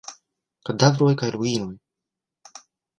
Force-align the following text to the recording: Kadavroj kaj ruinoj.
Kadavroj 0.69 1.11
kaj 1.21 1.31
ruinoj. 1.37 1.71